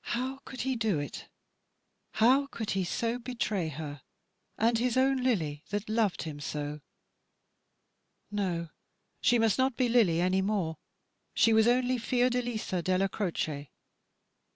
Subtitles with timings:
[0.00, 1.28] "How could he do it?
[2.14, 4.02] How could he so betray her?
[4.56, 6.80] And his own Lily that loved him so
[8.32, 8.70] no,
[9.20, 10.76] she must not be Lily any more,
[11.34, 13.70] she was only Fiordalisa Della Croce.